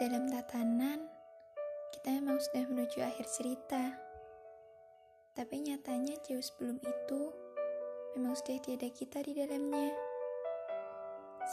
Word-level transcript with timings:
Dalam 0.00 0.32
tatanan, 0.32 0.96
kita 1.92 2.16
memang 2.16 2.40
sudah 2.40 2.64
menuju 2.72 3.04
akhir 3.04 3.28
cerita. 3.36 4.00
Tapi 5.36 5.60
nyatanya 5.60 6.16
jauh 6.24 6.40
sebelum 6.40 6.80
itu, 6.80 7.28
memang 8.16 8.32
sudah 8.32 8.56
tiada 8.64 8.88
kita 8.88 9.20
di 9.20 9.36
dalamnya. 9.36 9.92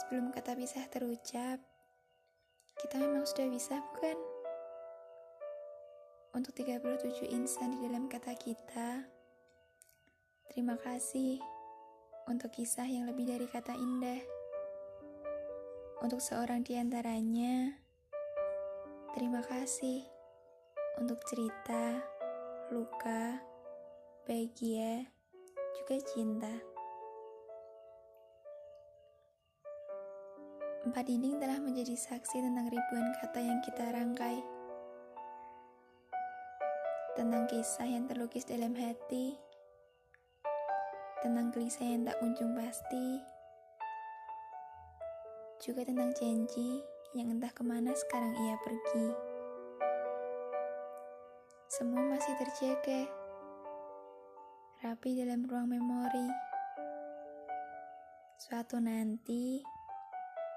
Sebelum 0.00 0.32
kata 0.32 0.56
pisah 0.56 0.80
terucap, 0.88 1.60
kita 2.80 2.96
memang 2.96 3.28
sudah 3.28 3.52
bisa 3.52 3.84
bukan? 3.92 4.16
Untuk 6.32 6.56
37 6.56 7.28
insan 7.28 7.76
di 7.76 7.84
dalam 7.84 8.08
kata 8.08 8.32
kita, 8.32 9.04
terima 10.48 10.80
kasih 10.80 11.36
untuk 12.24 12.48
kisah 12.56 12.88
yang 12.88 13.04
lebih 13.12 13.28
dari 13.28 13.44
kata 13.44 13.76
indah. 13.76 14.24
Untuk 16.00 16.24
seorang 16.24 16.64
di 16.64 16.80
antaranya, 16.80 17.84
terima 19.18 19.42
kasih 19.42 20.06
untuk 21.02 21.18
cerita, 21.26 21.98
luka, 22.70 23.42
bahagia, 24.22 25.10
juga 25.74 25.98
cinta. 26.06 26.54
Empat 30.86 31.02
dinding 31.02 31.42
telah 31.42 31.58
menjadi 31.58 31.98
saksi 31.98 32.46
tentang 32.46 32.70
ribuan 32.70 33.10
kata 33.18 33.42
yang 33.42 33.58
kita 33.66 33.90
rangkai. 33.90 34.38
Tentang 37.18 37.50
kisah 37.50 37.90
yang 37.90 38.06
terlukis 38.06 38.46
dalam 38.46 38.70
hati, 38.78 39.34
tentang 41.26 41.50
gelisah 41.50 41.82
yang 41.82 42.06
tak 42.06 42.14
kunjung 42.22 42.54
pasti, 42.54 43.18
juga 45.58 45.82
tentang 45.82 46.14
janji 46.14 46.97
yang 47.16 47.32
entah 47.32 47.48
ke 47.48 47.64
mana 47.64 47.96
sekarang 47.96 48.36
ia 48.36 48.56
pergi. 48.60 49.08
Semua 51.72 52.04
masih 52.04 52.36
terjaga, 52.36 53.08
rapi 54.84 55.16
dalam 55.16 55.48
ruang 55.48 55.72
memori. 55.72 56.28
Suatu 58.36 58.76
nanti, 58.76 59.64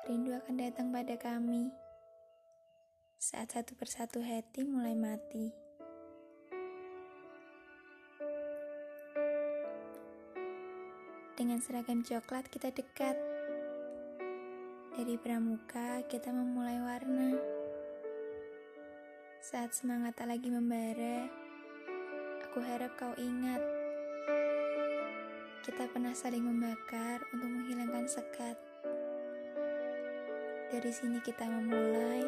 rindu 0.10 0.36
akan 0.36 0.56
datang 0.60 0.92
pada 0.92 1.16
kami 1.16 1.72
saat 3.22 3.54
satu 3.54 3.78
persatu 3.78 4.20
hati 4.20 4.66
mulai 4.66 4.98
mati. 4.98 5.54
Dengan 11.38 11.64
seragam 11.64 12.04
coklat 12.04 12.50
kita 12.52 12.76
dekat. 12.76 13.31
Dari 14.92 15.16
pramuka 15.16 16.04
kita 16.12 16.36
memulai 16.36 16.76
warna. 16.84 17.32
Saat 19.40 19.72
semangat 19.72 20.20
tak 20.20 20.28
lagi 20.28 20.52
membara, 20.52 21.32
aku 22.44 22.60
harap 22.60 22.92
kau 23.00 23.16
ingat. 23.16 23.64
Kita 25.64 25.88
pernah 25.88 26.12
saling 26.12 26.44
membakar 26.44 27.24
untuk 27.32 27.48
menghilangkan 27.48 28.04
sekat. 28.04 28.60
Dari 30.76 30.92
sini 30.92 31.24
kita 31.24 31.48
memulai, 31.48 32.28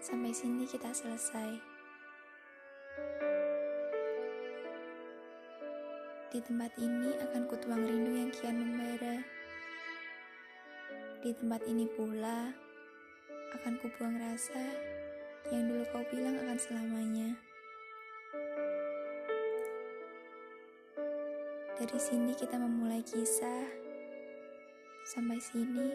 sampai 0.00 0.32
sini 0.32 0.64
kita 0.64 0.88
selesai. 0.96 1.60
Di 6.32 6.40
tempat 6.40 6.72
ini 6.80 7.20
akan 7.20 7.42
kutuang 7.52 7.84
rindu 7.84 8.16
yang 8.16 8.32
kian 8.32 8.56
membara. 8.56 9.39
Di 11.20 11.36
tempat 11.36 11.60
ini 11.68 11.84
pula 11.84 12.48
akan 13.52 13.76
kubuang 13.84 14.16
rasa 14.24 14.64
yang 15.52 15.68
dulu 15.68 15.84
kau 15.92 16.00
bilang 16.08 16.32
akan 16.40 16.56
selamanya. 16.56 17.36
Dari 21.76 21.98
sini 22.00 22.32
kita 22.32 22.56
memulai 22.56 23.04
kisah. 23.04 23.68
Sampai 25.04 25.36
sini 25.44 25.92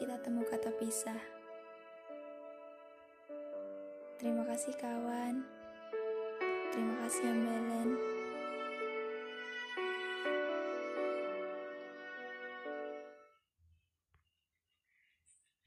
kita 0.00 0.16
temu 0.24 0.40
kata 0.48 0.72
pisah. 0.80 1.20
Terima 4.16 4.48
kasih 4.48 4.72
kawan. 4.80 5.44
Terima 6.72 6.94
kasih 7.04 7.24
Ambalan. 7.28 8.23